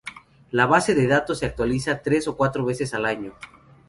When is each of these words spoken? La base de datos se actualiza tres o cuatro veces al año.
La 0.49 0.65
base 0.65 0.95
de 0.95 1.05
datos 1.05 1.37
se 1.37 1.45
actualiza 1.45 2.01
tres 2.01 2.27
o 2.27 2.35
cuatro 2.35 2.65
veces 2.65 2.95
al 2.95 3.05
año. 3.05 3.35